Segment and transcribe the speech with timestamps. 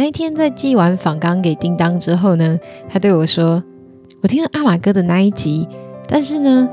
[0.00, 2.58] 那一天在寄完访纲给叮当之后呢，
[2.88, 3.62] 他对我说
[4.24, 5.68] ：“我听了阿玛哥的那一集，
[6.08, 6.70] 但是呢，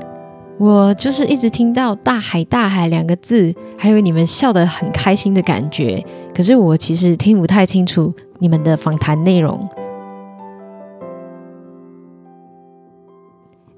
[0.56, 6.02] 我就是一直听到‘大海’‘大海’两个字，还有你们笑得很开心的感觉，
[6.34, 9.68] 可是我其实听不太清楚你们的访谈内容。”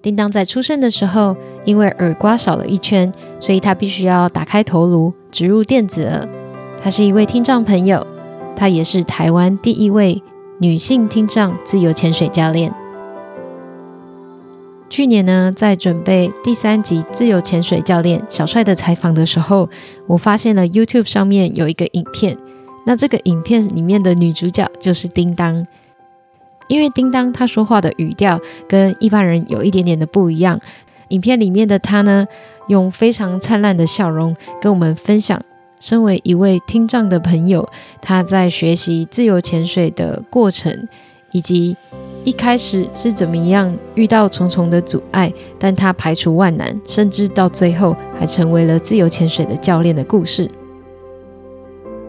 [0.01, 6.29] 叮当在出生的时候，因为耳刮少了一圈，所以他必须要打开头颅，植入电子耳。
[6.81, 8.07] 他是一位听障朋友。
[8.61, 10.23] 她也是台湾第一位
[10.59, 12.71] 女性听障自由潜水教练。
[14.91, 19.71] 去年呢，在准备第三集自由潜水教练小帅的采访的时候，
[20.07, 22.37] 我发现了 YouTube 上面有一个影片。
[22.85, 25.67] 那这个影片里面的女主角就是叮当，
[26.69, 30.61] 因为叮当她说话的语调跟一般人有一点点的不一样。
[31.09, 32.27] 影片里面的她呢，
[32.69, 35.41] 用非常灿烂的笑容跟我们分享。
[35.81, 37.67] 身为一位听障的朋友，
[38.03, 40.87] 他在学习自由潜水的过程，
[41.33, 41.75] 以及
[42.23, 50.51] 一开始是怎么样遇到重重的阻碍，但他排除万难，甚至到最后还成为了自由潜水的教练的故事。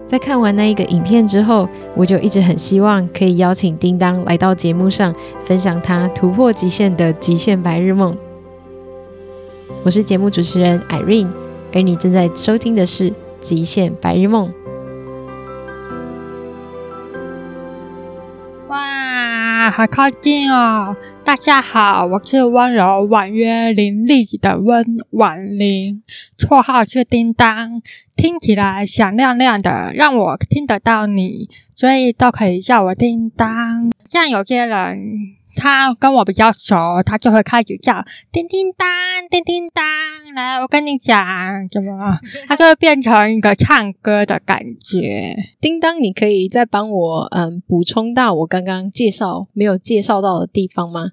[0.06, 8.18] 在看完那一个影片之后，我就一直很希望可以邀请叮当来到节目上，分享他突破极限的极限白日梦。
[9.86, 11.30] 我是节目主持人 Irene，
[11.74, 13.14] 而你正在收听的是。
[13.42, 14.54] 极限白日梦，
[18.70, 20.96] 哇，好靠近哦！
[21.24, 26.04] 大家好，我是温柔婉约伶俐的温婉玲，
[26.38, 27.82] 绰号是叮当，
[28.16, 33.92] 听起来响亮亮的，让我听得到你，所以都可以叫我叮当。
[34.08, 34.98] 像有些人，
[35.56, 38.88] 他跟我比较熟，他就会开始叫叮叮当，
[39.30, 39.84] 叮叮当。
[40.34, 41.26] 来，我跟你讲，
[41.70, 41.98] 怎么，
[42.48, 45.36] 他就会变成一个唱歌的感觉。
[45.60, 51.12] 叮当，你可以再帮我嗯补充到我刚刚介绍没有介绍到的地方吗？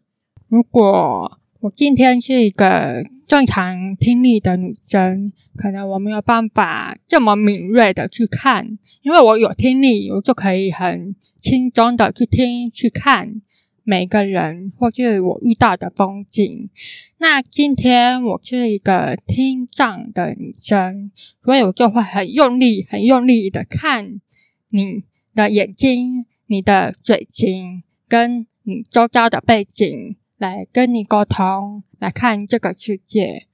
[0.49, 13.43] 如果我今天是一个正常听力的女生，可能我没有办法这么敏锐的去看，因为我有听力，我就可以很轻松的去听去看。
[13.89, 16.69] 每个人，或是我遇到的风景。
[17.17, 21.11] 那今天我是一个听障的女生，
[21.43, 24.21] 所以我就会很用力、很用力的看
[24.69, 25.05] 你
[25.35, 33.47] 的眼睛、你的嘴型，跟你周遭的背景，来跟你沟通，来看这个世界。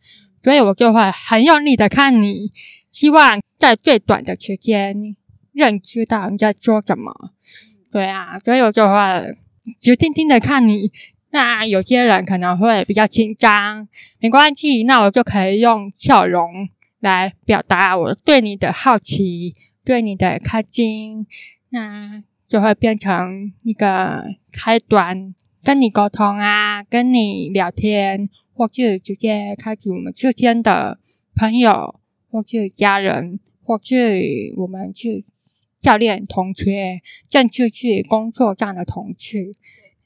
[0.43, 2.51] 所以我就会很用力的看你，
[2.91, 5.15] 希望在最短的时间
[5.53, 7.15] 认知到你在说什么。
[7.93, 9.37] 对啊，所以我就会。
[9.81, 10.93] 直定定的看你，
[11.31, 13.89] 那有些人可能会比较紧张，
[14.19, 16.69] 没关系，那我就可以用笑容
[17.01, 19.55] 来表达我对你的好奇，
[19.85, 21.27] 对你的开心，
[21.71, 30.99] 那就会变成一个开端，跟你沟通啊，跟你聊天，或是直接开启我们之间的
[31.35, 31.99] 朋友，
[32.31, 35.25] 或是家人，或是我们去。
[35.85, 39.53] 教练、同学，正式去工作这样的同事，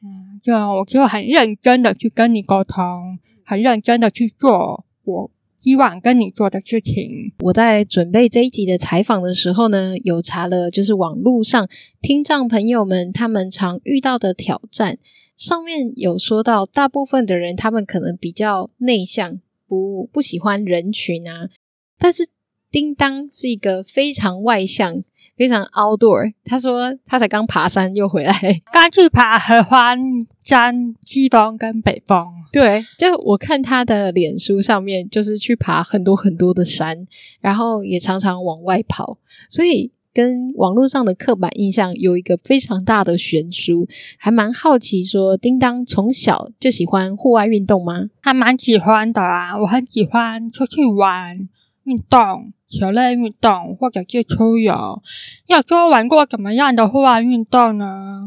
[0.03, 7.33] 嗯，就我就很认真的去跟你沟通，很认真的去做我希望跟你做的事情。
[7.45, 11.69] 我在准备这一集的采访的时候呢，有查了，就是网络上
[12.03, 14.99] 听障朋友们他们常遇到的挑战，
[15.37, 19.39] 上面有说到，大部分的人他们可能比较内向，
[19.69, 21.49] 不不喜欢人群啊，
[21.97, 22.27] 但是
[22.69, 25.05] 叮当是一个非常外向。
[25.39, 28.35] 非常 outdoor，他说他才刚爬山又回来，
[28.73, 29.97] 刚去爬合欢
[30.45, 32.27] 山西峰跟北峰。
[32.51, 37.07] 对，就我看他的脸书上面，就是去爬很多很多的山，
[37.41, 39.19] 然后也常常往外跑，
[39.49, 43.87] 所以跟网络上的刻板印象有一个非常大的悬殊。
[44.19, 48.09] 还蛮好奇说，叮当从小就喜欢户外运动吗？
[48.21, 51.49] 还蛮喜欢的啊，我很喜欢出去玩
[51.89, 52.53] 运动。
[52.71, 55.03] 球类运动或者是出游，
[55.47, 58.21] 要说玩过怎么样的户外运动呢？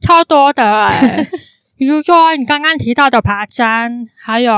[0.00, 1.26] 超多的诶
[1.76, 4.52] 比如说你刚刚提到的爬山，还有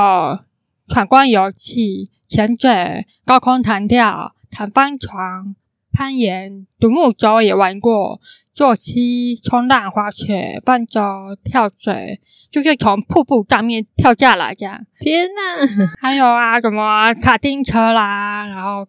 [0.87, 5.55] 闯关游戏、潜水、高空弹跳、弹簧床、
[5.91, 8.21] 攀岩、独木舟也玩过，
[8.55, 11.01] 坐溪、冲浪、滑雪、泛舟、
[11.43, 12.19] 跳水，
[12.49, 14.83] 就是从瀑布上面跳下来这样。
[14.99, 15.67] 天呐，
[16.01, 18.87] 还有啊，什么卡丁车啦，然后。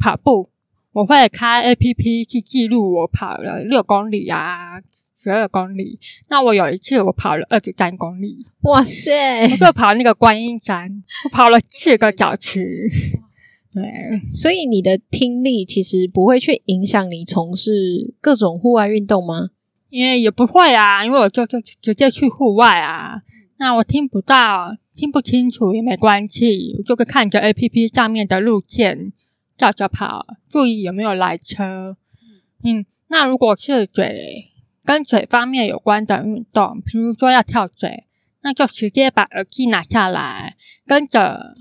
[0.00, 0.48] 跑步，
[0.92, 5.98] 我会开 APP 去记录我跑了六公里啊，十二公里。
[6.28, 9.42] 那我有一次我跑了二十三公里，哇塞！
[9.50, 12.88] 我就跑那个观音山，我跑了四个小时。
[13.80, 19.50] 对，所以你的听力其实不会去影响你从事各种户外运动吗？
[19.90, 23.22] 因为也不会啊，因为我就就直接去户外啊。
[23.58, 29.12] 那我听不到、听不清楚也没关系，我就会看着 APP 上面的路线
[29.56, 31.96] 照着跑，注意有没有来车。
[32.62, 34.52] 嗯，那如果是嘴
[34.84, 38.04] 跟嘴方面有关的运动，比如说要跳水，
[38.42, 41.54] 那就直接把耳机拿下来，跟着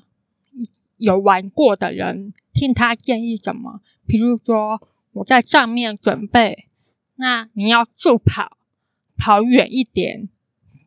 [0.98, 3.82] 有玩过的人听他建议什么。
[4.06, 4.82] 比如说
[5.14, 6.66] 我在上面准备。
[7.20, 8.58] 那你要助跑，
[9.18, 10.30] 跑远一点，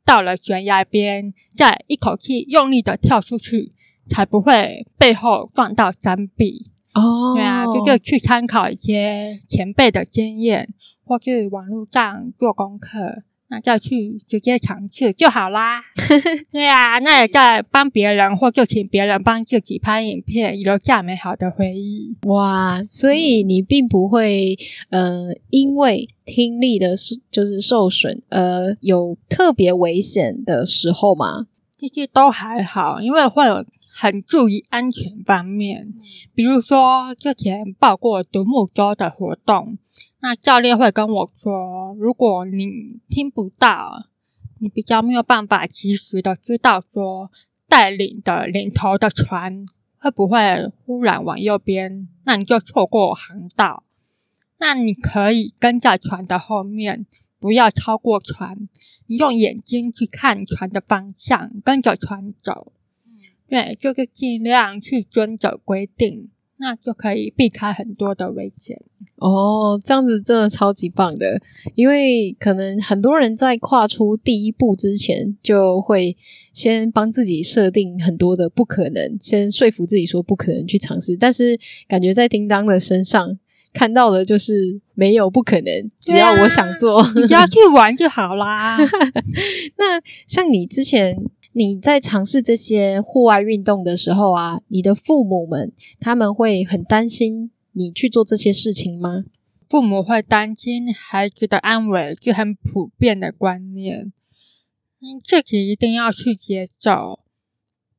[0.05, 3.73] 到了悬崖边，再一口气用力的跳出去，
[4.09, 6.71] 才不会背后撞到山壁。
[6.95, 10.73] 哦，对啊，就就去参考一些前辈的经验，
[11.03, 13.25] 或是网络上做功课。
[13.51, 15.83] 那再去直接尝试就好啦。
[16.53, 22.17] 对啊，那也在帮别人或就请别人帮自己拍影片，留下美好的回忆。
[22.27, 24.57] 哇，所以你并不会
[24.91, 26.95] 呃，因为听力的
[27.33, 31.47] 就是受损，呃，有特别危险的时候吗？
[31.77, 35.93] 这些都还好，因为会有很注意安全方面。
[36.35, 39.77] 比如说之前报过独木舟的活动。
[40.21, 44.09] 那教练会跟我说，如果你听不到，
[44.59, 47.31] 你比较没有办法及时的知道说
[47.67, 49.65] 带领的领头的船
[49.99, 53.85] 会不会忽然往右边，那你就错过航道。
[54.59, 57.07] 那你可以跟在船的后面，
[57.39, 58.69] 不要超过船，
[59.07, 62.73] 你用眼睛去看船的方向，跟着船走。
[63.49, 66.29] 对，就是尽量去遵守规定。
[66.61, 68.79] 那就可以避开很多的危险
[69.17, 71.41] 哦，这样子真的超级棒的，
[71.75, 76.15] 因为可能很多人在跨出第一步之前，就会
[76.53, 81.59] 先帮自己设定很多的不可能，先说服自己说不可能去尝试，但是
[81.89, 83.39] 感觉在叮当的身上
[83.73, 88.77] 看到的就是没有不可能，只要我想做，你只要去玩就好啦。
[89.79, 91.17] 那像你之前。
[91.53, 99.25] 你在尝试这些户外运动的时候啊，你的父母们他们会很担心你去做这些事情吗？
[99.69, 104.13] 父母会担心孩子的安危，就很普遍的观念。
[104.99, 107.21] 你自己一定要去接受，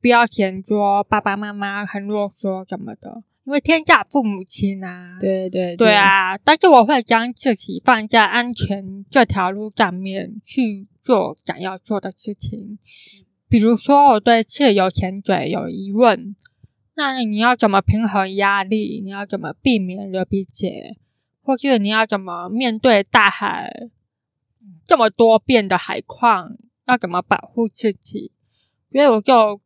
[0.01, 5.17] 不要嫌说爸爸妈妈很啰嗦什么的，因为天下父母亲啊。
[5.19, 6.37] 对对对，对啊！
[6.37, 12.77] 但是我会将自己放在安全这条路上面去做想要做的事情。
[13.51, 16.33] 比如说，我对自由潜水有疑问，
[16.95, 19.01] 那你要怎么平衡压力？
[19.03, 20.95] 你要怎么避免流鼻血？
[21.41, 23.89] 或者你要怎么面对大海
[24.87, 26.51] 这么多变的海况？
[26.87, 28.31] 要怎么保护自己？
[28.89, 29.59] 所以我就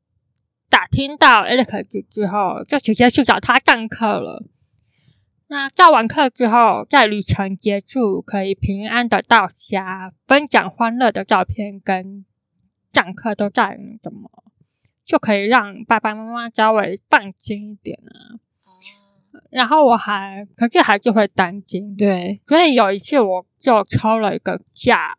[0.68, 4.44] 打听到 Alex 之后，就直接去找他上课了。
[5.46, 12.26] 那上完课之后，在旅程结束，可以平安的到家，分享欢乐的照片跟。
[12.96, 14.32] 上课都在怎么，
[15.06, 18.40] 就可以让爸爸妈妈稍微放心一点啊。
[19.52, 21.96] 然后我还，可是还是会担心。
[21.96, 25.16] 对，所以有一次我就抽了一个假，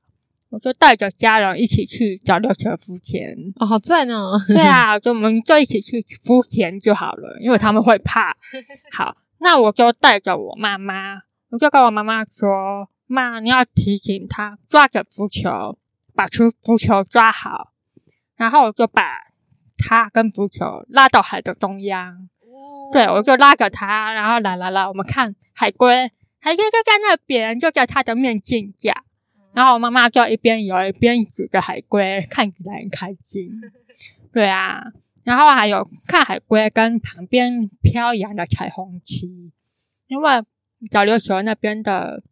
[0.49, 3.37] 我就带着家人一起去小琉球浮潜。
[3.61, 4.33] 哦，好赞哦！
[4.49, 8.35] 对啊，就我们就一起去浮潜就好了，因为他们会怕。
[8.93, 11.17] 好，那我就带着我妈妈，
[11.51, 15.79] 我就跟我妈妈说：“妈，你要提醒她抓着浮球。”
[16.17, 17.73] 把出浮球抓好，
[18.35, 19.03] 然后我就把
[19.79, 22.29] 他跟浮球拉到海的中央。
[22.41, 29.05] 哦、对，我就拉着他，然后来来来，我们看海龟，海龟就在那边，就在它的面镜下。
[29.53, 33.51] 然后我妈妈就一边游一边指着海龟，看起来很开心。
[34.33, 34.83] 对啊，
[35.25, 39.53] 然后还有看海龟跟旁边飘扬的彩虹旗，
[40.09, 40.31] 因为
[40.91, 42.23] 小琉球那边的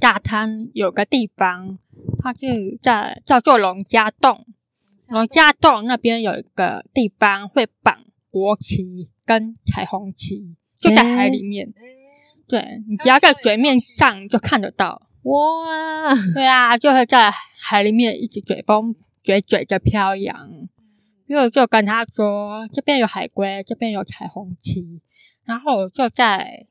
[0.00, 1.78] 大滩有个地方。
[2.18, 2.48] 它就
[2.82, 4.46] 在叫做龙家洞，
[5.10, 11.66] 龙家洞那边有一个地方会绑国旗跟彩虹旗，就在海里面。
[11.66, 11.74] 欸、
[12.48, 15.06] 对，你只要在水面上就看得到。
[15.22, 20.50] 哇，对啊，就会在海里面一直随风卷卷着飘扬。
[21.26, 25.00] 因为我就跟他说，这边有海龟，这边有彩虹旗，
[25.44, 26.66] 然后我就在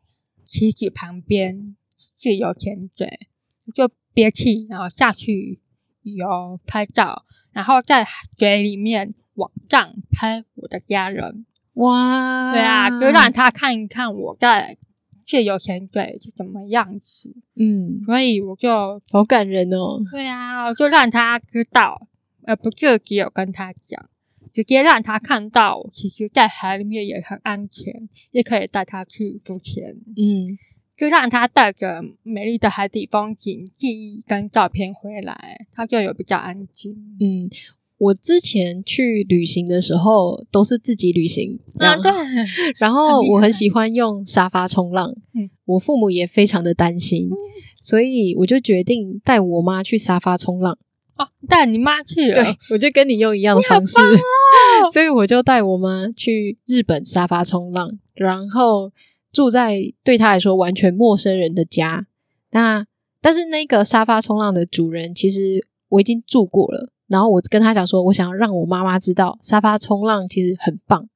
[0.46, 1.76] 旗子旁边
[2.16, 3.28] 自由潜水，
[3.76, 3.90] 就。
[4.16, 5.60] 憋气，然后下去
[6.04, 8.06] 游拍照，然后在
[8.38, 11.48] 水里面网上拍我的家人。
[11.74, 14.78] 哇，对啊，就让他看一看我在
[15.26, 17.36] 自由潜水是什么样子。
[17.56, 20.00] 嗯，所以我就好感人哦。
[20.12, 22.08] 对啊，我就让他知道，
[22.44, 24.10] 而不是只有跟他讲。
[24.54, 29.86] 直接让他看到，其实，在海里面也很安全，也可以带他去浮潜。
[30.16, 30.60] 嗯，
[30.96, 36.94] 就让他带着美丽的海底风景记忆跟照片回来，他就有比较安静。
[37.20, 37.50] 嗯。
[38.00, 42.12] 我之前去旅行的时候都是自己旅行，啊对，
[42.78, 47.36] 然后我很喜欢用沙发冲浪，嗯，我父母也非常的担心，嗯，
[47.80, 50.78] 所以我就决定带我妈去沙发冲浪。
[51.16, 52.44] 哦，带你妈去了？
[52.44, 58.92] 对，我就跟你用一样的方式，哦，所以我就带我妈去日本沙发冲浪，然后
[59.34, 62.08] 住在对他来说完全陌生人的家。
[62.52, 62.86] 那
[63.20, 66.90] 但是那个沙发冲浪的主人，其实我已经住过了。
[67.08, 71.10] 然后我跟他讲说，我想要让我妈妈知道沙发冲浪其实很棒。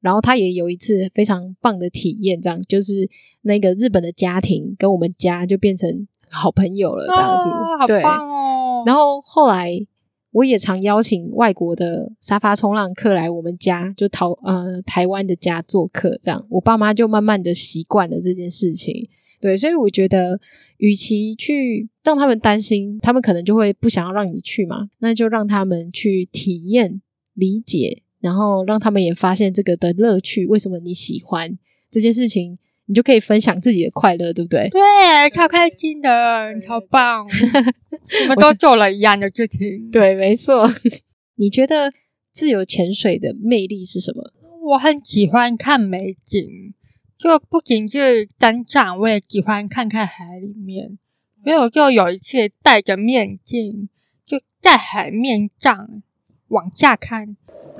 [0.00, 3.08] 然后他也有一次非常棒的体验，这样就是
[3.42, 8.82] 那个日本的家庭跟我们家就变成好朋友了，这样子，哦、对，好棒哦。
[8.86, 9.86] 然后后来
[10.32, 19.08] 我也常邀请外国的沙发冲浪客来我们家，就台呃台湾的家做客，这样我爸妈就慢慢的习惯了这件事情。
[19.40, 20.38] 对，所以我觉得，
[20.76, 24.90] 与其去让他们担心，他们可能就会不想要让你去嘛。
[24.98, 27.00] 那就让他们去体验、
[27.32, 30.46] 理解，然后让他们也发现这个的乐趣。
[30.46, 31.58] 为什么你喜欢
[31.90, 32.58] 这件事情，
[32.90, 34.68] 你就可以分享自己的快乐，对不对？
[34.70, 37.24] 对，超开心的，超棒！
[38.22, 39.88] 我们都做了一样的事情。
[39.92, 40.68] 对，没错。
[41.38, 41.92] 你觉得
[42.32, 44.24] 自由潜水的魅力是什么？
[44.72, 46.74] 我很喜欢看美景。
[47.16, 50.98] 就不仅是单站，我也喜欢看看海里面。
[51.44, 53.88] 所以我就有一次戴着面镜，
[54.26, 56.02] 就在海面上
[56.48, 57.36] 往下看。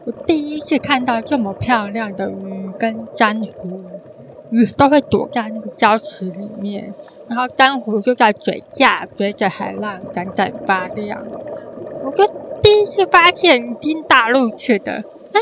[0.07, 3.83] 我第一次看到这么漂亮的鱼跟珊瑚，
[4.51, 6.95] 鱼都会躲在那个礁石里面，
[7.29, 11.23] 然后珊瑚就在水下随着海浪闪闪发亮。
[12.05, 12.27] 我就
[12.63, 15.41] 第一次发现进大陆去的，哎。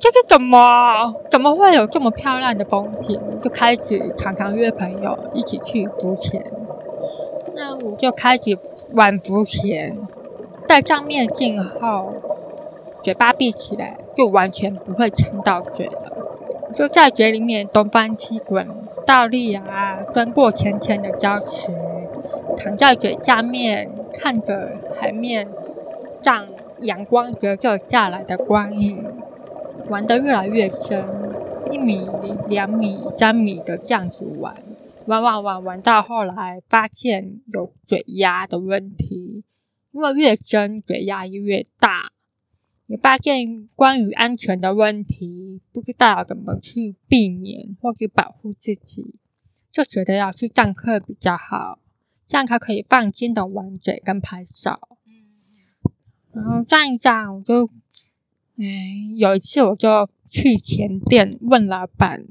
[0.00, 3.20] 这个怎么怎么会有这么漂亮的风景？
[3.42, 6.40] 就开始常常约朋友一起去浮潜。
[7.56, 8.56] 那我就开始
[8.92, 9.98] 玩浮潜，
[10.68, 12.12] 戴上面镜后，
[13.02, 16.27] 嘴巴闭起来，就完全不会撑到水了。
[16.78, 18.64] 就在水里面东翻西滚，
[19.04, 21.72] 倒立啊，钻过浅浅的礁石，
[22.56, 25.48] 躺在水下面，看着海面
[26.22, 26.46] 让
[26.78, 29.04] 阳光折射下来的光影。
[29.88, 31.04] 玩得越来越深，
[31.72, 32.08] 一米、
[32.46, 34.54] 两米、三米的这样子玩，
[35.06, 39.42] 玩玩玩玩到后来，发现有水压的问题，
[39.90, 42.12] 因为越深水压越大。
[42.88, 49.14] 也发现关于安全的问题，不知道怎么去避免或者保护自己，
[49.70, 51.78] 就觉得要去上课比较好，
[52.26, 54.98] 这样才可以放心的玩水跟拍照。
[56.32, 57.70] 然后站一站，我就。
[58.60, 62.26] 嗯，有一次我就去前店问老板，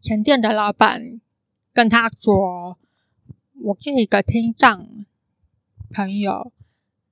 [0.00, 1.20] 前店的老板
[1.74, 2.78] 跟他说
[3.60, 4.88] ：“我是一个听障
[5.90, 6.50] 朋友，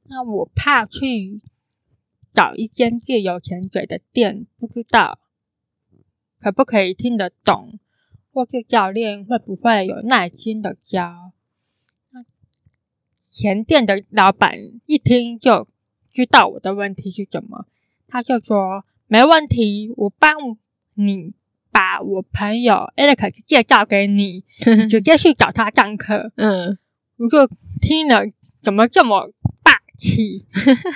[0.05, 1.43] 那我怕去
[2.33, 5.19] 找一间自由潜水的店，不知道
[6.41, 7.79] 可不可以听得懂，
[8.33, 11.33] 或是教练会不会有耐心的教。”
[13.15, 14.57] 前店的老板
[14.87, 15.69] 一听就。
[16.11, 17.67] 知道我的问题是什么，
[18.07, 20.33] 他就说没问题，我帮
[20.95, 21.35] 你
[21.71, 24.43] 把我朋友 Alex 介绍给你，
[24.79, 26.33] 你 直接去找他上课。
[26.37, 26.79] 嗯，
[27.19, 27.47] 我就
[27.83, 28.23] 听了，
[28.63, 29.38] 怎么这么霸
[29.99, 30.47] 气？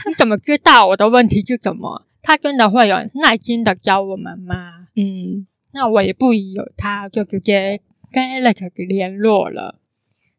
[0.09, 2.06] 你 怎么知道我的问题是什么？
[2.23, 4.88] 他真的会有耐心的教我们吗？
[4.97, 7.80] 嗯，那我也不疑有他，就直接
[8.12, 9.80] 跟 Alex 联络了。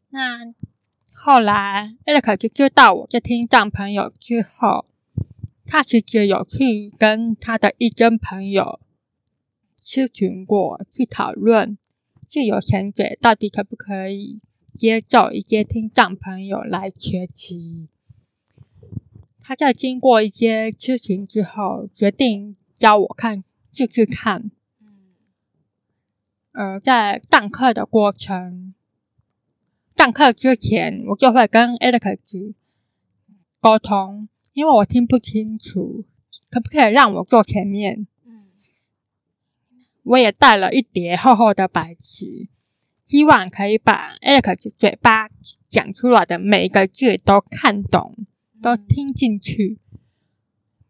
[0.09, 0.53] 那。
[1.15, 4.85] 后来，Alex 就知道我在听障朋友之后，
[5.63, 8.79] 他其实有去跟他的一群朋友
[9.79, 11.77] 咨询过，去讨论
[12.27, 14.41] 自由潜水到底可不可以
[14.75, 17.87] 接受一些听障朋友来学习。
[19.45, 24.49] 他在经过一些咨询之后，决定教我看试试看。
[26.53, 28.73] 呃，在上课的过程。
[29.97, 32.53] 上课之前，我就会跟 Alex
[33.59, 36.05] 沟通，因为我听不清楚，
[36.49, 38.07] 可不可以让我坐前面？
[38.25, 38.45] 嗯，
[40.03, 42.47] 我也带了一叠厚厚的白纸，
[43.03, 45.29] 希望可以把 Alex 嘴巴
[45.67, 48.25] 讲出来的每一个字都看懂，
[48.63, 49.77] 都听进去。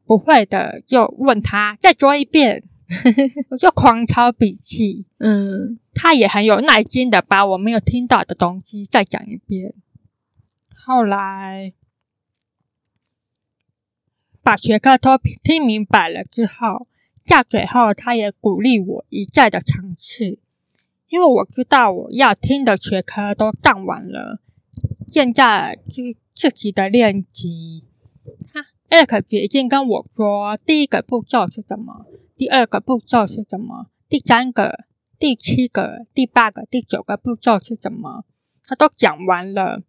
[0.06, 2.64] 不会的，就问他再说一遍。
[3.50, 9.74] 我就狂抄笔记，嗯，他也很有耐心的把我没有听到的东西再讲一遍。
[10.76, 11.74] 后来
[14.44, 16.88] 把学科都听明白了之后，
[17.26, 20.38] 在最后他也鼓励我一再的尝试，
[21.08, 24.40] 因为我知道我要听的学科都上完了，
[25.08, 27.84] 现在是自己的练习。
[28.52, 34.86] 他 Alex 决定跟我说，第一个步骤是什么，第二个步骤是什么，第三个、
[35.18, 38.26] 第七个、第八个、第九个步骤是什么，
[38.66, 39.82] 他都讲完了。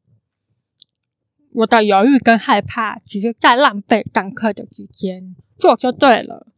[1.53, 5.37] 我的犹豫跟害怕，只是在浪费上课的时间。
[5.57, 6.49] 做就对了，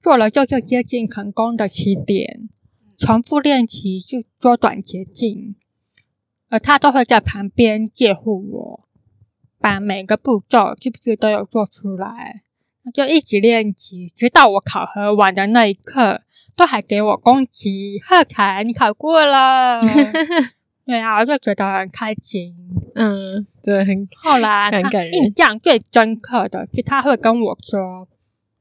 [0.00, 2.48] 做了就是接近成功的起点。
[2.96, 5.56] 重复练习就缩短捷径，
[6.48, 8.88] 而他都会在旁边介护我，
[9.60, 12.42] 把每个步骤是不是都有做出来。
[12.82, 16.22] 那就一直练习，直到我考核完的那一刻，
[16.56, 19.80] 都还给我恭喜：贺凯，你考过了。
[20.86, 22.52] 对啊，我就觉得很开心。
[22.94, 25.12] 嗯，对，很后来很感人。
[25.14, 28.08] 印象最深刻的是，他会跟我说：“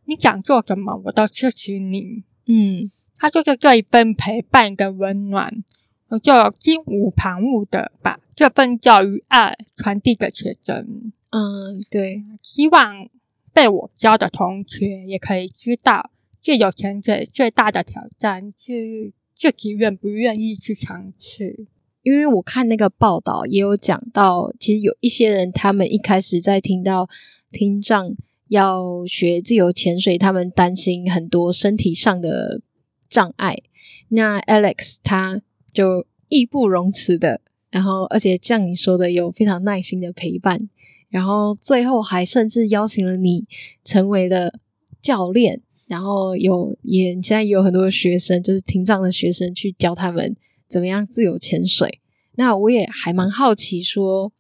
[0.06, 5.63] 你想做什么，我都支持你。”嗯，他就是这一份陪伴跟温暖，
[6.10, 11.12] 我就心无旁骛的把这份教育爱传递给学生。
[11.32, 13.08] 嗯，对，希望
[13.54, 16.12] 被我教的同学也可以知道，
[16.42, 21.68] 自由潜水最大的挑战是自己愿不愿意去尝试。
[22.01, 27.08] 因为我看那个报道也有讲到，其实有一些人，他们一开始在听到
[27.51, 28.16] 听障
[28.48, 32.62] 要学自由潜水，他们担心很多身体上的
[33.08, 33.60] 障碍。
[34.08, 35.42] 那 Alex 他
[35.74, 40.70] 就义不容辞的，然后而且像你说的，有非常耐心的陪伴，
[41.10, 43.46] 然后最后还甚至邀请了你
[43.84, 44.54] 成为了
[45.02, 50.36] 教练，然后有也现在也有很多学生，就是听障的学生去教他们。
[50.68, 52.00] 怎么样自由潜水？
[52.36, 54.32] 那我也还蛮好奇，说，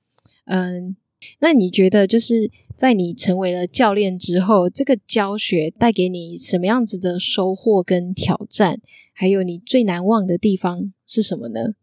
[0.45, 0.95] 嗯，
[1.39, 8.79] 那你觉得就是在你成为了教练之后，这个教学带给你什么样子的收获跟挑战？
[9.19, 11.73] 还有你最难忘的地方是什么呢？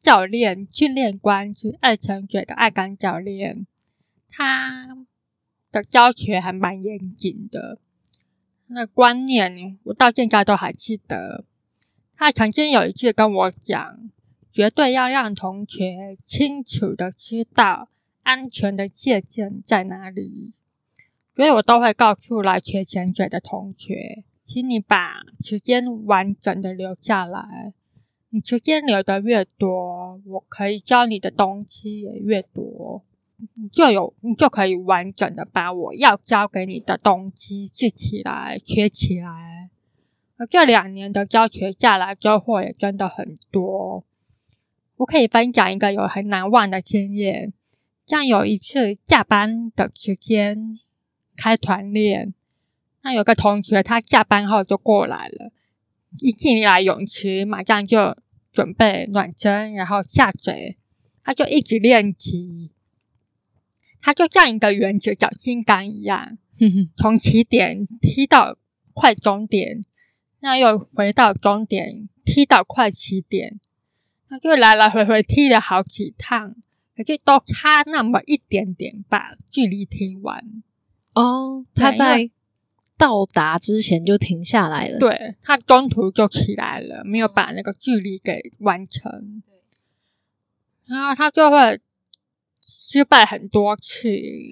[0.00, 3.66] 教练训练官是爱潜水的爱岗教练，
[4.30, 5.04] 他
[5.70, 7.78] 的教学还蛮严谨的，
[8.68, 11.44] 那观念我到现在都还记得。
[12.16, 14.10] 他曾经有一次跟我讲，
[14.50, 17.90] 绝对要让同学清楚的知道
[18.22, 20.52] 安全的界限在哪里，
[21.36, 27.72] 所以我都会告诉来学潜水的同学，请你把时间完整的留下来。
[28.30, 33.04] 你时间留的越多，我可以教你的东西也越多，
[33.54, 39.68] 你就有你就可以完整的把我要教给你的东西记起来、学起来。
[40.38, 44.04] 而这两年的教学下来，收获也真的很多。
[44.96, 47.52] 我可以分享一个有很难忘的经验，
[48.06, 50.78] 像有一次下班的时间
[51.36, 52.32] 开团练，
[53.02, 55.52] 那有个同学他下班后就过来了，
[56.18, 58.16] 一进来泳池马上就
[58.52, 60.78] 准备暖身，然后下水，
[61.24, 62.70] 他就一直练习，
[64.00, 66.38] 他就像一个原子小金刚一样，
[66.96, 68.56] 从起点踢到
[68.92, 69.84] 快终点。
[70.44, 73.60] 那又回到终点，踢到快起点，
[74.28, 76.56] 他就来来回回踢了好几趟，
[76.96, 80.44] 可是都差那么一点点把距离踢完。
[81.14, 82.28] 哦，他在
[83.02, 84.96] 到达之前就停下来了。
[85.00, 89.42] 对，他中途就起来了，没有把那个距离给完成。
[90.86, 91.80] 然后他就会
[92.60, 94.08] 失败很多次，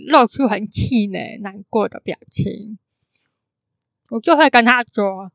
[0.09, 2.77] 露出很气馁、难过的表情。
[4.09, 5.31] 我就会跟他说。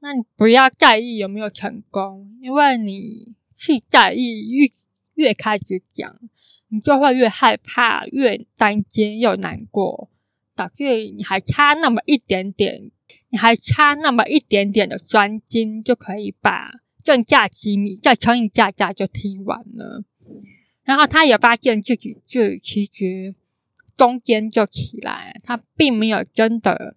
[0.00, 4.68] 那你不要在意有没有成功，因为你去在意越
[5.14, 6.20] 越开始讲，
[6.68, 10.10] 你就会越害怕、越担心又难过，
[10.58, 12.90] 导致你还差那么一点点，
[13.28, 16.72] 你还差那么一点点的专精，就可以把
[17.04, 20.02] 正价几米再乘以价价就踢完了。
[20.82, 23.34] 然后他也发现自己就其实
[23.96, 26.96] 中间就起来，他并没有真的。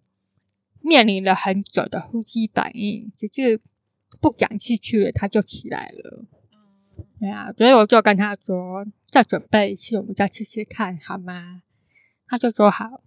[0.84, 3.62] 面临了很久的呼吸反应，只是
[4.20, 6.26] 不讲气去了，他就起来了。
[7.20, 11.62] 对啊，所以我就跟他说：“再准备一次，我们再试试看，好吗？”
[12.26, 13.04] 他就说：“好。”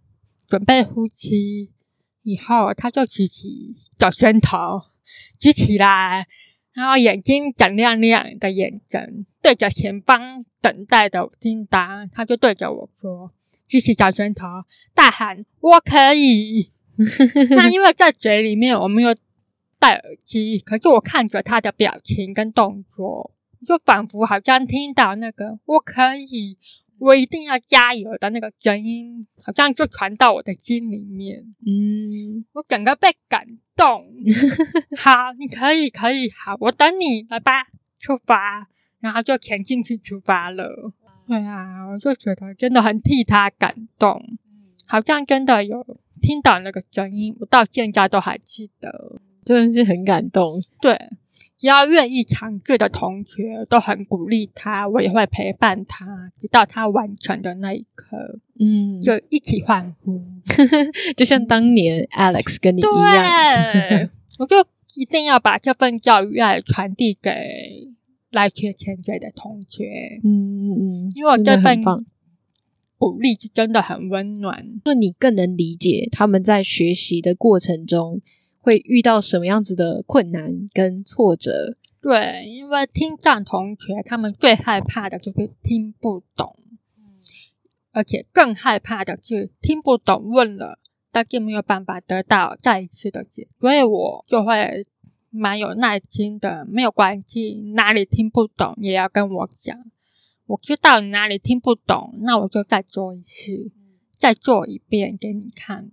[0.55, 1.73] 准备呼吸
[2.23, 4.81] 以后，他就举起小拳头，
[5.41, 6.29] 举起来，
[6.73, 13.33] 然后眼睛闪亮亮的眼神对着前方等待的叮当，他就对着我说
[13.67, 14.47] ：“举起小拳头，
[14.95, 16.71] 大喊：我可以！
[17.51, 19.13] ”那因为在嘴里面我没有
[19.81, 23.35] 戴耳机，可是我看着他的表情跟动作，
[23.67, 26.57] 就仿佛好像听到那个“我可以，
[26.99, 31.55] 我一定要加油的那个声音，好像就传到我的心里面。
[31.67, 34.05] 嗯，我整个被感动。
[34.97, 37.67] 好，你可以，可以，好，我等你，拜拜，
[37.99, 38.69] 出发。
[39.01, 40.93] 然后就前进去出发了。
[41.27, 44.23] 对啊，我就觉得真的很替他感动，
[44.87, 45.85] 好像真的有
[46.23, 50.63] 听到那个声音，我到现在都还记得，真的是很感动。
[50.81, 50.99] 对。
[51.57, 60.23] 只要愿意尝试的同学都很鼓励他，我也会陪伴他，直到他完成的那一刻，嗯，就一起欢呼，
[61.17, 64.11] 就像当年 Alex 跟你一样。
[64.39, 64.57] 我就
[64.95, 67.31] 一定要把这份教育爱传递给
[68.31, 70.21] 来学潜水的同学。
[70.25, 70.71] 嗯嗯
[71.07, 71.81] 嗯，因为我这份
[72.99, 78.21] 鼓励是真的很温暖，就你更能理解他们在学习的过程中。
[78.65, 81.77] 会遇到什么样子的困难跟挫折？
[82.01, 86.57] 对，因为听障同学他们最害怕的就是听不懂，
[87.93, 90.79] 而且更害怕的是听不懂问了，
[91.13, 93.47] 但是没有办法得到再一次的解。
[93.61, 94.87] 所以我就会
[95.29, 99.79] 蛮有耐心的，没有关系，哪里听不懂也要跟我讲。
[100.47, 103.71] 我知道你哪里听不懂，那我就再做一次，
[104.19, 105.91] 再做一遍给你看。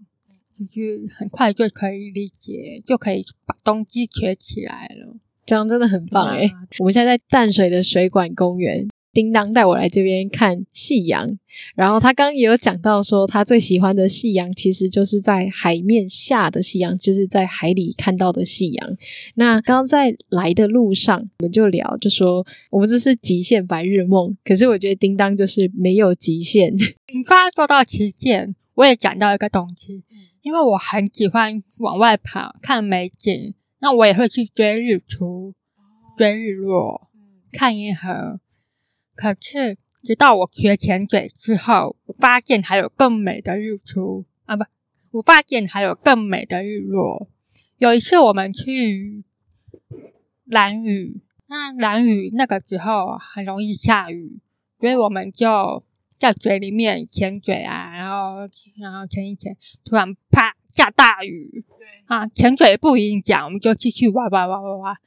[0.66, 0.82] 就
[1.16, 5.16] 很快就可以理解，就可以把东西学起来了。
[5.46, 11.28] 这样真的很棒诶、啊、我们现在在淡水的水管公园，叮当带我来这边看夕阳。
[11.76, 18.98] 然后他刚刚也有讲到说，他最喜欢的夕阳其实就是在海面下的夕阳，就是在海里看到的夕阳。
[19.36, 24.38] 那刚刚在来的路上，我们就聊，就说我们这是极限白日梦。
[24.46, 26.74] 可是我觉得叮当就是没有极限。
[26.74, 30.06] 你刚刚说到极限，我也讲到一个东西。
[30.42, 35.54] 因为我很喜欢往外跑看美景，那我也会去追日出、
[36.18, 37.10] 追日落、
[37.52, 38.40] 看银河。
[39.14, 44.56] 可是直到我学潜水之后，我发现还有更美的日出啊！
[44.56, 44.66] 不，
[45.12, 47.30] 我发现还有更美的日落。
[47.78, 49.24] 有一次我们去
[50.46, 54.40] 蓝屿，那蓝屿那个时候很容易下雨，
[54.80, 55.84] 所以我们就。
[56.22, 58.48] 在嘴里面潜水啊，然后
[58.80, 64.98] 然后潜一潜，突然啪下大雨，对啊，潜水不影响，我们就继续玩玩玩玩玩，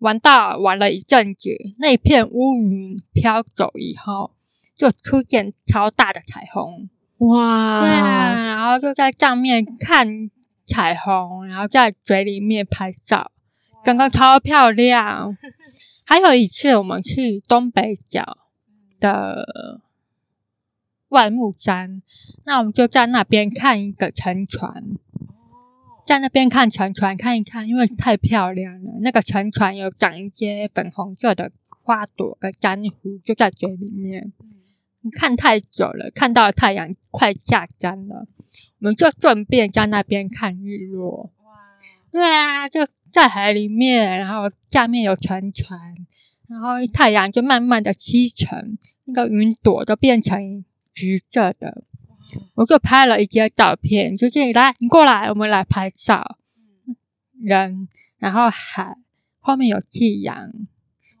[0.00, 4.32] 玩到玩了一阵子，那片乌云飘走以后，
[4.74, 7.82] 就出现超大的彩虹，哇！
[7.82, 10.28] 对啊，然后就在上面看
[10.66, 13.30] 彩虹，然后在嘴里面拍照，
[13.84, 15.36] 整个超漂亮。
[16.04, 18.38] 还有一次，我们去东北角
[18.98, 19.80] 的。
[21.14, 22.02] 万木山，
[22.44, 24.84] 那我们就在那边看一个沉船，
[26.04, 28.90] 在那边看沉船看一看，因为太漂亮了。
[29.00, 34.32] 那个沉船有长一些粉红色的花朵跟珊瑚，就在水里面。
[35.02, 38.26] 你看太久了，看到太阳快下山了，
[38.80, 41.30] 我们就顺便在那边看日落。
[42.10, 42.80] 对啊，就
[43.12, 45.78] 在海里面，然后下面有沉船，
[46.48, 50.64] 然后太阳就慢慢的西沉，那个云朵都变成。
[50.94, 51.84] 橘色的，
[52.54, 56.38] 我就拍了一些照片，就这里来，你过来，我们来拍照。
[57.42, 58.96] 人，然后海
[59.40, 60.50] 后面有夕阳，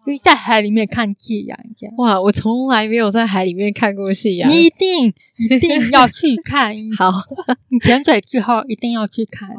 [0.06, 1.94] 因为在海里面看夕阳，这样。
[1.96, 6.74] 哇，我从来没有在海里面看过夕阳，你一定一定要去看。
[6.96, 7.10] 好，
[7.68, 9.50] 你潜水之后一定要去看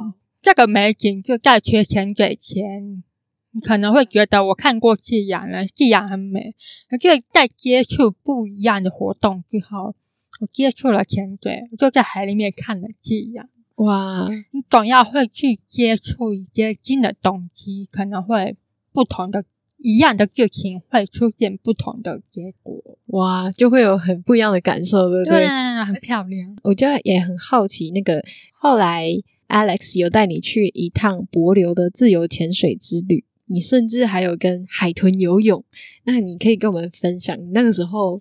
[0.41, 3.03] 这个美景，就在缺潜水前。
[3.51, 6.53] 你可能会觉得我看过夕阳了，夕阳很美。
[6.89, 9.95] 可是在接触不一样的活动之后，
[10.41, 13.47] 我接触了潜水，我就在海里面看了夕阳。
[13.75, 14.29] 哇！
[14.51, 18.55] 你总要会去接触一些新的东西，可能会
[18.93, 19.43] 不同的
[19.77, 22.97] 一样的剧情会出现不同的结果。
[23.07, 23.51] 哇！
[23.51, 25.39] 就会有很不一样的感受，对不对？
[25.39, 26.57] 对啊，很漂亮。
[26.63, 29.09] 我就也很好奇，那个后来
[29.47, 33.25] Alex 有带你去一趟帛流的自由潜水之旅。
[33.47, 35.63] 你甚至还有跟海豚游泳，
[36.05, 38.19] 那你可以跟我们分享你那个时候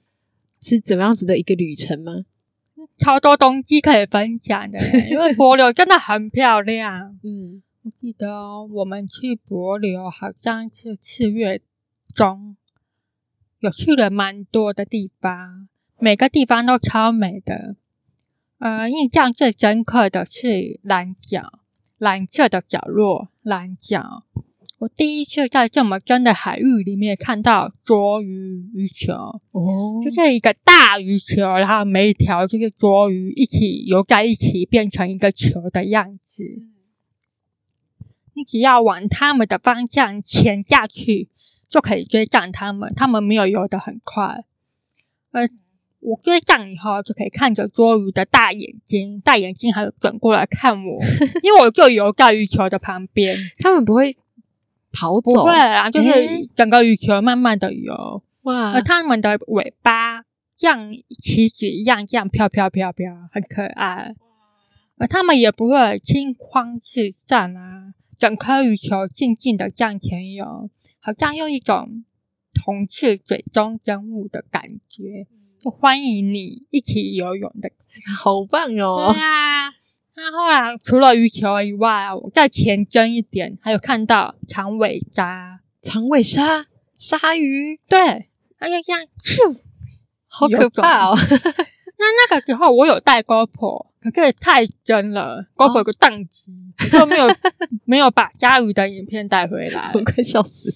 [0.65, 2.25] 是怎么样子的一个旅程吗？
[2.97, 4.79] 超多东西可以分享的，
[5.11, 7.19] 因为帛琉真的很漂亮。
[7.23, 11.61] 嗯，我记得我们去帛琉好像是四月
[12.15, 12.57] 中，
[13.61, 17.77] 有去了蛮多的地方，每个地方都超美的。
[18.59, 21.61] 呃，印象最深刻的是蓝角，
[21.99, 24.25] 蓝色的角落，蓝角。
[24.85, 29.15] 我第一次在这么深的海域里面看到捉鱼鱼球，
[29.53, 36.45] 哦，就是一个大鱼球，然后每一条这个捉鱼一起游在一起，变成一个球的样子。
[38.35, 41.31] 你只要往他们的方向潜下去，
[41.71, 42.93] 就可以追上他们。
[42.95, 44.45] 他们没有游得很快，
[45.31, 45.49] 呃，
[46.01, 51.01] 我追上以后就可以看着捉鱼的大眼睛，大眼睛还有转过来看我，
[51.43, 54.15] 因为我就游在鱼球的旁边，他们不会
[54.95, 60.23] 跑走，不会啊，就是整个鱼球慢慢的游，哇，而他们的尾巴
[60.57, 64.15] 像旗子一样这样飘飘飘飘，很可爱，
[64.99, 72.05] 而他们也不会惊慌失措啊，整颗鱼球静静的向前游，好像有一种
[72.55, 75.27] 同是水中生物的感觉。
[75.81, 77.71] 欢迎你一起游泳的，
[78.19, 79.11] 好棒哦！
[79.15, 79.71] 对啊，
[80.17, 89.61] 那后来除了鱼球以外，我再前进一点，还有看到长尾鲨、长尾鲨、鲨鱼，对，它就这样，咻，
[90.29, 91.17] 好可怕哦！
[91.99, 96.53] 那那个时候我有带 GoPro，可是太真了，GoPro 有个宕机，
[96.91, 97.27] 就没有
[97.85, 100.73] 没有把鲨鱼的影片带回来， 我快笑死，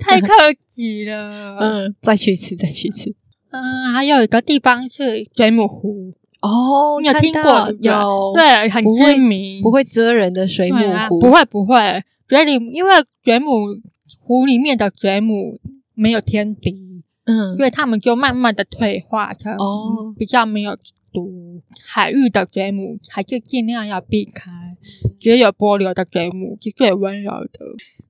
[0.00, 0.28] 太可
[0.66, 1.56] 惜了。
[1.60, 3.14] 嗯，再去一次，再去一次。
[3.50, 7.72] 嗯，还有一个地方是水母湖哦，你有听过？
[7.80, 10.78] 有，对，很知名，不会蛰人的水母
[11.08, 12.02] 湖，不会不会。
[12.28, 12.90] 水里因为
[13.24, 13.66] 水母
[14.20, 15.60] 湖里面的水母
[15.94, 20.76] 没有天敌，嗯，所以它们就慢慢的退化成哦，比较没有
[21.12, 21.62] 毒。
[21.86, 24.50] 海域的水母还是尽量要避开，
[25.20, 27.60] 只有波流的水母是最温柔的。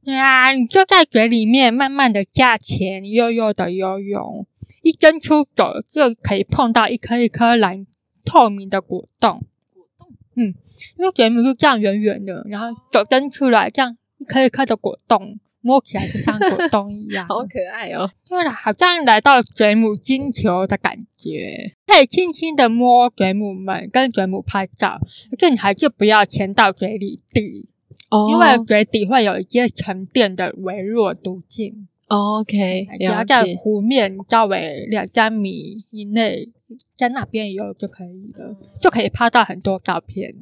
[0.04, 4.46] 对啊，你就在水里面慢慢的下潜，悠悠的游泳。
[4.82, 7.86] 一伸出手就可以碰到一颗一颗蓝
[8.32, 10.54] 透明的果冻，果冻，嗯，
[10.96, 18.10] 因为水母是这样圆圆的，然后手伸出来，这样一颗一颗的果冻，摸起来就像果冻一样， 好可爱哦。
[18.26, 24.98] 对了，好像来到水母星球的感觉，可以轻轻的摸水母们，跟水母拍照，
[25.30, 27.68] 而且你还是不要潜到水里底，
[28.08, 31.86] 哦，因为水底会有一些沉淀的微弱毒性。
[32.08, 36.46] OK，只要在湖面周围两三米以内，
[36.96, 40.34] 在那边有就可以了，就可以拍到很多照片。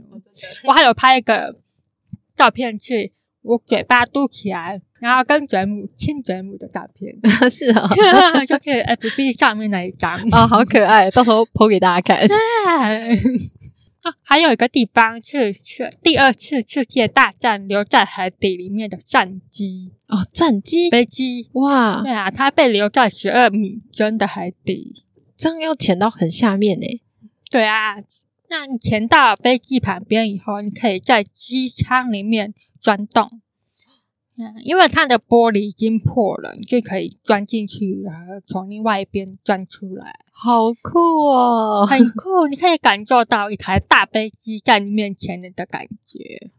[0.64, 1.56] 我还有拍一个
[2.36, 3.12] 照片，是
[3.42, 7.14] 我嘴巴嘟起来，然后跟水母亲水母的照片。
[7.50, 7.88] 是啊，
[8.46, 12.26] 就是 FB 上面那一张哦，好可爱，到时候 po 给大家看。
[14.02, 25.04] 啊，还有一个地方是是第二次世界大战留在海底里面的战机哦，战机飞机哇，对啊，它被留在十二米深的海底，
[25.40, 26.86] 这样要潜到很下面呢。
[27.50, 27.96] 对啊，
[28.50, 33.40] 那你潜到飞机旁边以后，你可以在机舱里面钻洞。
[34.36, 42.46] 嗯，因为它的玻璃已经破了，你就可以钻进去，然后从另外一边钻出来，好酷哦，很酷！
[42.46, 46.50] 你可以感受到一台大飞机在你面前的感觉，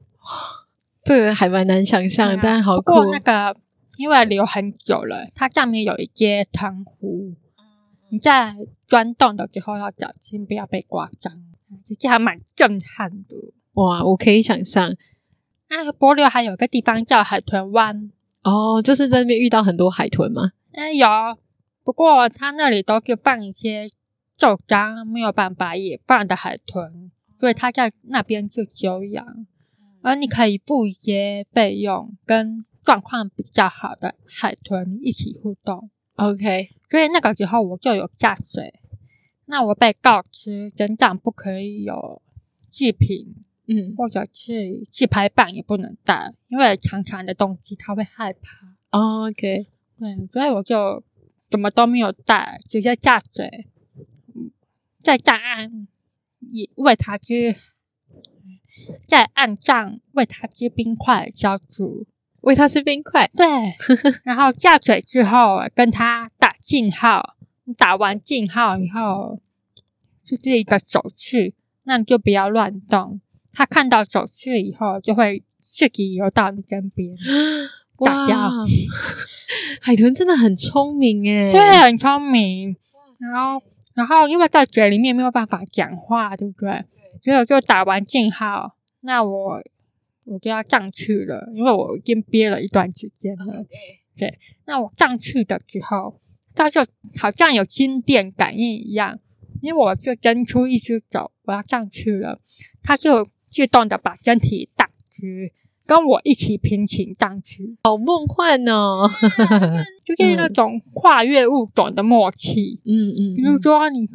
[1.06, 2.94] 这个还蛮难想象，嗯、但好酷。
[2.94, 3.56] 不过那个
[3.98, 7.34] 因为留很久了，它上面有一些汤壶，
[8.12, 11.32] 你在钻洞的时候要小心，不要被刮伤，
[11.82, 13.38] 就这还蛮震撼的。
[13.76, 14.93] 哇，我可以想象。
[15.69, 18.12] 那帛琉还有个地方叫海豚湾
[18.43, 20.52] 哦，就是在那边遇到很多海豚吗？
[20.74, 21.08] 嗯，有，
[21.86, 23.89] 不过它那里都是放一些
[24.38, 29.47] 受伤没有办法野放的海豚，所以它在那边就休养。
[30.02, 35.89] 而你可以付一些费用，跟状况比较好的海豚一起互动。
[36.25, 38.73] OK，所以那个时候我就有下水，
[39.45, 42.21] 那我被告知整场不可以有
[42.69, 43.36] 祭品。
[43.67, 48.75] 嗯，或者是自拍棒也不能带，因为长长的东西他会害怕。
[48.89, 51.01] Oh, OK，对，所以我就
[51.49, 53.67] 什么都没有带，直接下水，
[55.01, 55.88] 在岸上
[56.39, 57.55] 也为他吃，
[59.07, 62.05] 在岸上为他吃冰块消暑，
[62.41, 63.30] 喂它吃冰块。
[63.36, 63.45] 对，
[64.23, 67.36] 然后下水之后跟它打信号，
[67.77, 69.39] 打完信号以后
[70.23, 73.21] 就是一个手势，那你就不要乱动。
[73.54, 77.15] 它看到走势以后，就会自己游到你身边
[77.99, 78.49] 打架。
[79.82, 82.75] 海豚真的很聪明诶，对，很聪明。
[83.19, 83.62] 然后，
[83.93, 86.86] 然后因为在嘴里面没有办法讲话，对不对？
[87.23, 89.62] 所以我就打完信号，那我
[90.25, 93.65] 我就要上去了，因为我已经憋了一段时间了。
[94.15, 96.19] 对，那我上去的时候，
[96.55, 96.81] 它就
[97.19, 99.19] 好像有心电感应一样，
[99.62, 102.39] 因为我就伸出一只手，我要上去了，
[102.84, 103.27] 它就。
[103.51, 105.51] 自动的把身体打直，
[105.86, 109.10] 跟我一起平行上去，好梦幻哦！
[110.05, 112.79] 就是那种跨越物种的默契。
[112.86, 114.07] 嗯嗯，比如说你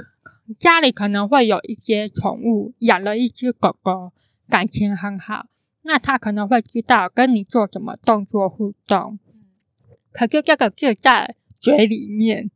[0.59, 4.11] 家里可能会有一些宠物，养了一只狗狗，
[4.49, 5.45] 感情很好，
[5.87, 9.19] 那他可能会知道跟你做什么动作互动。
[10.13, 12.51] 可是这个就在嘴里面，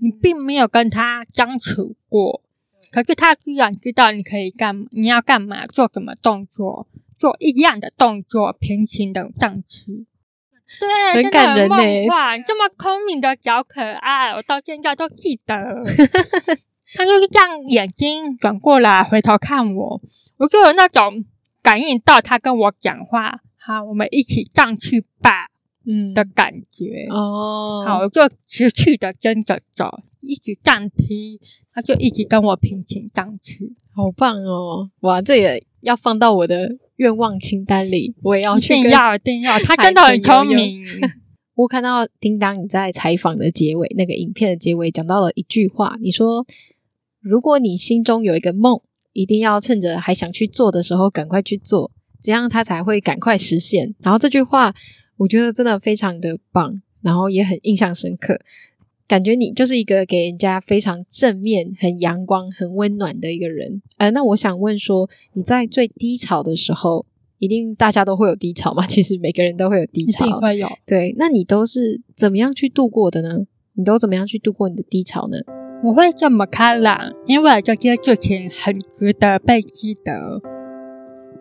[0.00, 2.42] 你并没有跟他相处过，
[2.90, 6.86] 可是他居然知道你可以干，你要干嘛，做什么动作，
[7.18, 10.06] 做一样的动作，平行的上去。
[10.78, 12.06] 对，很感人呢。
[12.08, 15.54] 哇，这么聪明的小可爱，我到现在都记得。
[16.94, 20.00] 他就是这样，眼睛转过来，回头看我，
[20.36, 21.24] 我就有那种
[21.68, 23.42] 感应到他跟我讲话。
[23.58, 25.48] 好，我们一起上去吧。
[25.90, 31.40] 嗯的感觉哦，好，我就持续的跟着走，一直站梯，
[31.72, 34.90] 他就一直跟我平行上去，好棒哦！
[35.00, 38.78] 哇，这也要放到我的愿望清单里，我也要去。
[38.78, 40.82] 一定要，一定要， 他真的很聪明。
[41.54, 46.46] 我看到叮当你在采访的结尾，那个影片的结尾讲到了一句话，你说
[47.20, 48.80] ：“如果你心中有一个梦，
[49.18, 51.90] 一定要趁着还想去做的时候赶快去做，
[52.22, 54.74] 这样他才会赶快实现。”然后这句话。
[55.18, 58.38] 我觉得真的非常的棒，然后也很印象深刻，
[59.08, 63.82] 感觉你就是一个给人家非常正面、很阳光、很温暖的一个人。
[63.96, 67.04] 呃，那我想问说，你在最低潮的时候，
[67.40, 68.86] 一定大家都会有低潮嘛？
[68.86, 70.68] 其实每个人都会有低潮，一定会有。
[70.86, 73.40] 对，那你都是怎么样去度过的呢？
[73.74, 75.38] 你都怎么样去度过你的低潮呢？
[75.82, 80.40] 我会这么开朗，因为这些事情很值得被记得，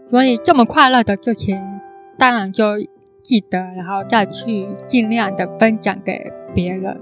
[0.05, 1.57] 所以这么快乐的事情，
[2.17, 2.63] 当然就。
[3.23, 6.97] 记得，然后再去尽量的分享给别人，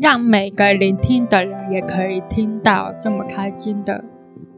[0.00, 4.02] 让每个聆听的人也可以听到这么开心的，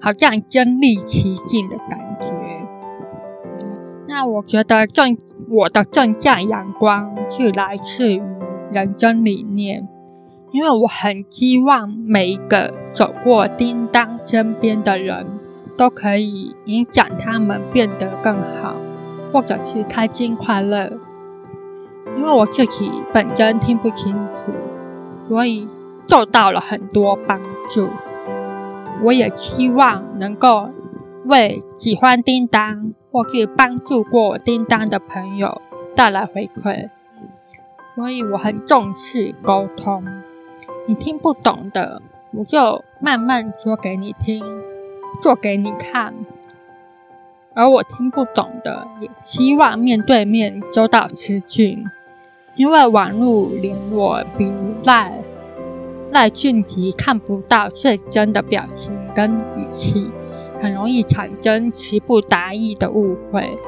[0.01, 2.33] 好像身临其境的感觉。
[4.07, 8.23] 那我觉得正我的正向阳光是来自于
[8.71, 9.89] 人生理念，
[10.53, 15.27] 因为我很希望每一个走过叮当身边的人
[15.77, 18.75] 都可以影响他们变得更好。
[19.33, 20.91] 或者是开心快乐，
[22.17, 24.51] 因为我自己本身听不清楚，
[25.29, 25.69] 所以
[26.09, 27.89] 受到了很多帮助。
[29.05, 30.71] 我也希望能够
[31.27, 35.63] 为喜欢叮当或是帮助过叮当的朋友
[35.95, 36.91] 带来回馈，
[37.95, 40.05] 所以我很重视沟通。
[40.87, 44.43] 你听不懂的，我就慢慢说给你听，
[45.23, 46.15] 做给你看。
[47.55, 51.85] 而我听不懂的，也希望面对面周到资讯，
[52.55, 54.53] 因为网络联络，比如
[54.85, 55.21] 赖
[56.11, 60.11] 赖俊吉看不到最真的表情跟语气，
[60.59, 63.59] 很容易产生词不达意的误会。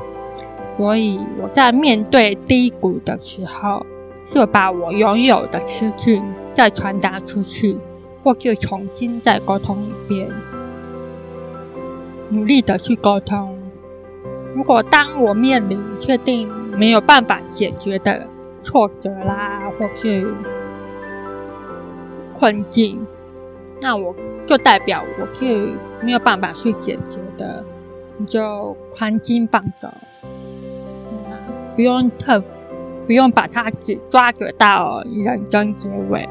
[0.77, 3.85] 所以我在面对低谷的时候，
[4.25, 6.23] 就把我拥有的资讯
[6.55, 7.77] 再传达出去，
[8.23, 10.31] 或就重新再沟通一遍，
[12.31, 13.59] 努力的去沟通。
[14.55, 18.27] 如果当我面临确定没有办法解决的
[18.63, 20.35] 挫折啦，或是
[22.35, 23.05] 困境，
[23.81, 24.15] 那我
[24.47, 25.71] 就代表我是
[26.03, 27.65] 没有办法去解决的，
[28.19, 29.89] 你就宽心放手，
[31.75, 32.43] 不用特
[33.07, 36.29] 不用把它只抓着到人生结尾，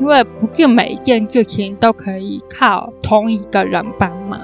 [0.00, 4.40] 因为不是每一件事情都可以靠同一个人帮忙。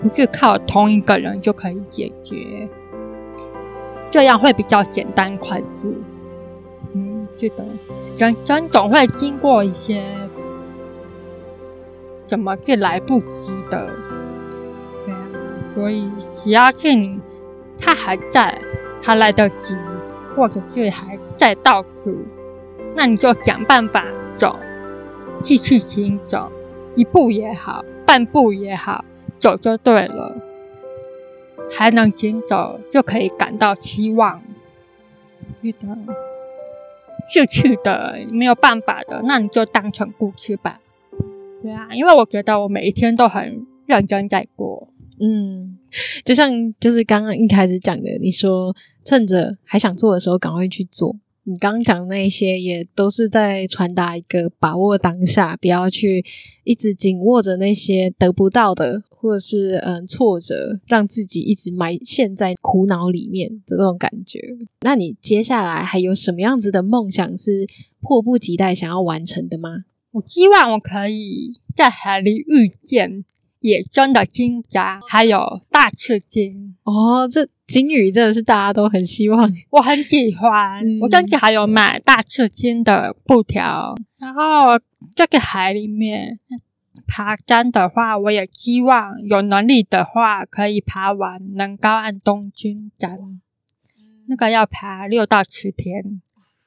[0.00, 2.68] 不是靠同一个人就可以解决，
[4.10, 5.86] 这样会比较简单快捷。
[6.92, 7.64] 嗯，是的，
[8.18, 10.04] 人生总会经过一些
[12.26, 13.88] 什么是来不及的，
[15.06, 15.18] 对啊，
[15.72, 17.20] 所以只要是你
[17.78, 18.58] 他还在，
[19.00, 19.76] 还来得及，
[20.36, 22.16] 或者是还在倒数，
[22.94, 24.58] 那你就想办法走，
[25.42, 26.50] 继续行走，
[26.94, 29.04] 一步也好，半步也好。
[29.38, 30.36] 走就对了，
[31.68, 34.40] 还能行走就可以感到希望。
[35.60, 35.78] 是的，
[37.26, 40.78] 逝去的没有办法的，那你就当成过去吧。
[41.60, 44.86] 对啊，因为我觉得我每一天都很认真在过。
[45.20, 45.76] 嗯，
[46.24, 48.72] 就像就是刚刚一开始讲的，你说
[49.04, 51.16] 趁着还想做的时候赶快去做。
[51.44, 56.24] 你刚刚讲的那些也都是在传达一个把握当下，不要去
[56.62, 64.40] 一直紧握着那些得不到的，或者是嗯挫折，让自己一直埋陷在苦恼里面的那种感觉。
[64.82, 67.66] 那你接下来还有什么样子的梦想是
[68.00, 69.84] 迫不及待想要完成的吗？
[70.12, 73.24] 我希望我可以在海里遇见
[73.58, 76.76] 野生的金鲨，还有大赤鲸。
[76.84, 77.48] 哦，这。
[77.72, 80.84] 鲸鱼真的是大家都很希望，我很喜欢。
[80.84, 83.94] 嗯、我甚至还有买大翅金的布条。
[84.18, 84.78] 然后
[85.16, 86.38] 这个海里面
[87.06, 93.40] 爬山的话，我也希望有能力的话可以爬完能高岸东军站，嗯、
[94.28, 96.20] 那个要爬六到十天。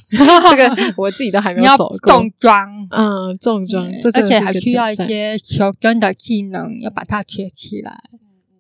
[0.12, 1.98] 这个我自己都还没有 走过。
[2.12, 8.04] 重装，嗯，重装，而且还需要一些求生的技能，要把它学起来。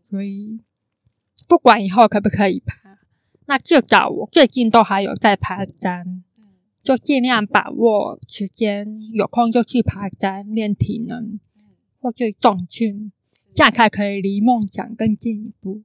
[0.10, 0.60] 所以，
[1.48, 2.98] 不管以后可不可以爬，
[3.46, 6.24] 那至少我最近都还有在爬山，
[6.84, 11.40] 就尽量把握时间，有空就去爬山练体能，
[12.00, 13.12] 或者重训，
[13.54, 15.84] 这样才可以离梦想更进一步。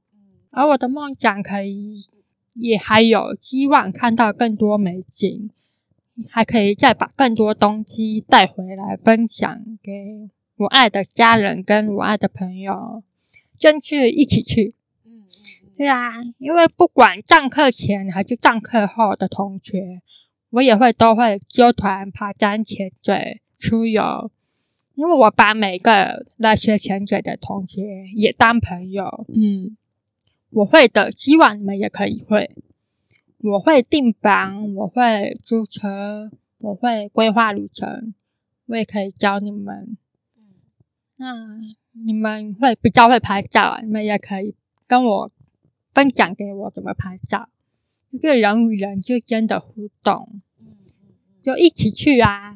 [0.49, 2.05] 而我的梦想可以。
[2.55, 5.49] 也还有希望看到更多美景，
[6.27, 13.03] 还可以再把更多东西带回来分享给我爱的家人跟我爱的朋友，
[13.57, 14.75] 争取一起去。
[15.81, 20.01] 嗯，是啊，因为不管上课前还是上课后的同学，
[20.51, 24.29] 我也会都会揪团爬山、潜水、出游，
[24.93, 29.25] 因为我把每个来学潜水的同学也当朋友。
[29.33, 29.75] 嗯。
[30.51, 32.53] 我会的，希望你们也可以会。
[33.37, 38.13] 我会订房，我会租车，我会规划旅程，
[38.65, 39.97] 我也可以教你们。
[41.15, 41.57] 那
[42.05, 44.53] 你们会比较会拍照，你们也可以
[44.85, 45.31] 跟我
[45.93, 47.49] 分享给我怎么拍照。
[48.09, 50.41] 一个人与人之间的互动，
[51.41, 52.55] 就一起去啊！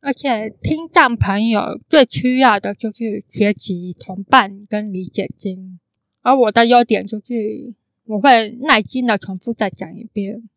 [0.00, 5.78] 而且听障朋友最需要的就是学习同伴跟理解心。
[6.20, 7.72] 而我的优点就是，
[8.04, 10.48] 我会耐心的重复再讲一遍。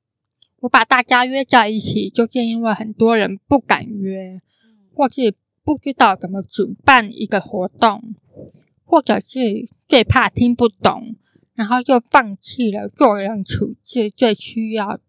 [0.61, 4.41] 我把大家约在一起，就是因为很多人不敢约，
[4.93, 8.15] 或是不知道怎么主办一个活动，
[8.83, 11.15] 或者是最怕听不懂，
[11.57, 14.99] 然后就放弃了做人处事最需要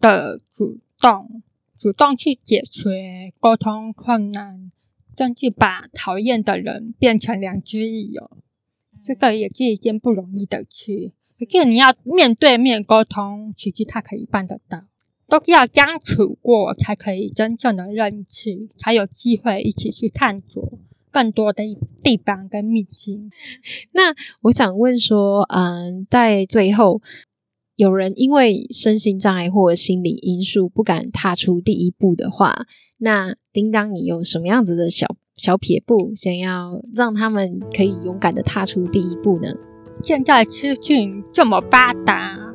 [0.00, 1.40] 的主动，
[1.78, 4.72] 主动去解决沟通困难，
[5.16, 8.38] 甚至把讨厌的人变成良知益友。
[9.04, 14.86] 这个也是一件不容易的事，而且你要面对面沟通，其实他可以办得到，
[15.28, 20.80] 都是要相处过才可以真正的认识，才有机会一起去探索
[21.14, 21.62] 更多的
[22.02, 23.30] 地方跟秘境。
[23.94, 24.12] 那
[24.42, 27.00] 我想问说，嗯，在最后，
[27.76, 32.66] 有人因为身心障碍或心理因素不敢踏出第一步的话，
[32.98, 35.06] 那叮当，你有什么样子的小？
[35.36, 39.48] 小撇步，想要让他们可以勇敢的踏出第一步呢？
[40.00, 42.54] 现在资讯这么发达，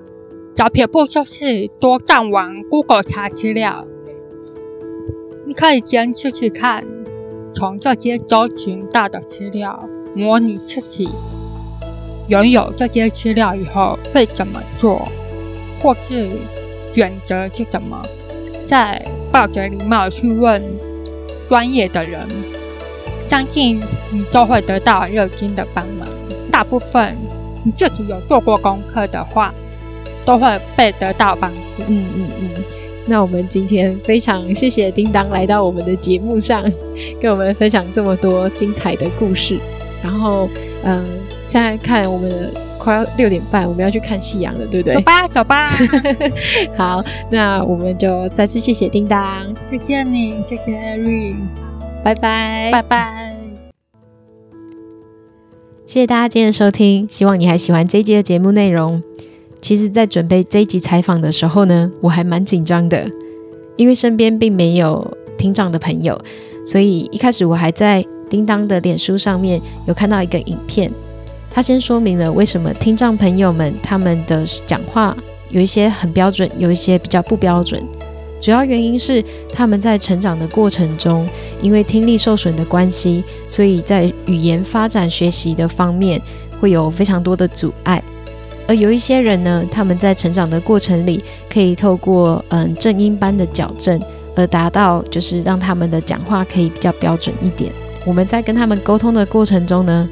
[0.56, 3.86] 小撇步就是多上网 Google 查资料。
[5.46, 6.86] 你可以先试试看，
[7.52, 9.84] 从这些搜寻到的资料，
[10.16, 11.10] 模拟自己
[12.28, 15.08] 拥有这些资料以后会怎么做，
[15.82, 16.30] 或是
[16.94, 18.06] 选择是什么，
[18.68, 20.62] 再抱着礼貌去问
[21.48, 22.28] 专业的人。
[23.30, 23.80] 相信
[24.12, 26.08] 你都会得到热心的帮忙。
[26.52, 27.16] 大部分
[27.64, 29.54] 你自己有做过功课的话，
[30.26, 31.84] 都会被得到帮助。
[31.88, 32.89] 嗯嗯嗯。
[33.10, 36.64] 那我们今天非常谢谢叮当来到我们的节目上，
[37.20, 39.58] 跟我们分享这么多精彩的故事。
[40.02, 40.48] 然后，
[40.84, 41.06] 嗯、呃，
[41.46, 44.96] 现在看我们的快要六点半，我们要去看夕阳了，对不对？
[44.96, 45.70] 走吧，走吧。
[46.78, 51.36] 好，那我们就再次谢谢叮当，谢谢你，谢谢 Erin。
[52.02, 53.36] 拜拜，拜拜！
[55.86, 59.02] 谢谢大家今天的收听，希望你还喜欢这一集的节目内容。
[59.62, 63.10] 其实，在准备这一集采访的时候呢，我还蛮紧张的，
[63.76, 65.06] 因为身边并没有
[65.38, 66.20] 听障的朋友，
[66.66, 70.90] 所以一开始我还在叮当的脸书上面有看到一个影片，
[71.52, 75.16] 他先说明了为什么听障朋友们他们的讲话
[75.50, 77.82] 有一些很标准，有一些比较不标准。
[78.40, 81.28] 主要原因是他们在成长的过程中，
[81.62, 86.22] 因为听力受损的关系，所以在语言发展学习的方面
[86.62, 88.02] 会有非常多的阻碍。
[88.70, 94.00] 而有一些人呢，他们在成长的过程里，可以透过嗯正音班的矫正，
[94.36, 97.72] 而达到就是让他们的讲话可以比较标准一点。
[98.06, 100.08] 我们在跟他们沟通的过程中呢，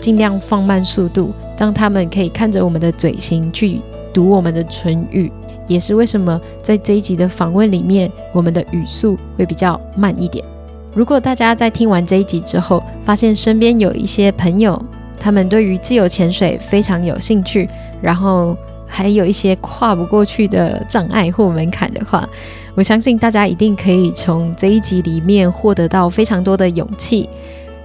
[0.00, 3.80] 尽量放慢速度，让他们可以看着我们的嘴型去
[4.12, 5.30] 读我们的唇语。
[5.68, 10.44] 也是为什么在这一集的访问里面，我们的语速会比较慢一点。
[10.92, 14.84] 如果大家在听完这一集之后，发现身边有一些朋友，
[15.16, 17.68] 他们对于自由潜水非常有兴趣，
[18.02, 22.28] 然后还有一些跨不过去的障碍或门槛的话，
[22.74, 27.28] 我相信大家一定可以从这一集里面获得到非常多的勇气。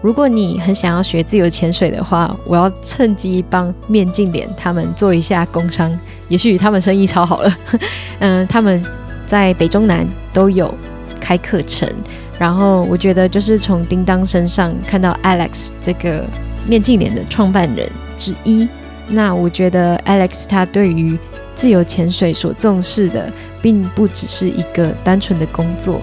[0.01, 5.91] 如果你很想要学自由潜水的话，我要趁机帮面镜脸他们做一下工商，
[6.27, 7.57] 也许他们生意超好了。
[8.19, 8.83] 嗯，他们
[9.25, 10.71] 在北中南都有
[11.19, 11.89] 开课程，
[12.37, 16.27] 然后我觉得就是从叮当身上看到 Alex 这个
[16.67, 18.67] 面镜脸的创办人之一。
[19.07, 21.17] 那我觉得 Alex 他对于
[21.53, 23.31] 自由潜水所重视的，
[23.61, 26.01] 并不只是一个单纯的工作，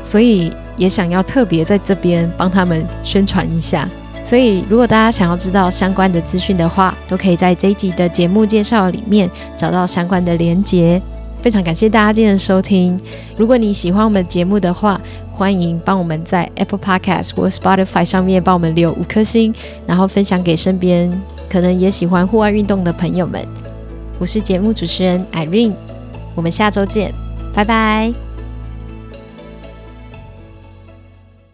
[0.00, 3.88] 所以也想要特别在这边帮他们宣传一下。
[4.22, 11.00] 所以，如果大家想要知道相关的资讯的话，都可以在这一集的节目介绍里面找到相关的连结。
[11.40, 13.00] 非常感谢大家今天的收听。
[13.36, 19.54] 如果你喜欢我们节目的话，欢迎帮我们在 Apple Podcast 或 Spotify 上面帮我们留五颗星，
[19.86, 21.08] 然后分享给身边
[21.50, 23.46] 可能也喜欢户外运动的朋友们。
[24.18, 25.74] 我是节目主持人 Irene，
[26.34, 27.12] 我们下周见，
[27.52, 28.25] 拜拜。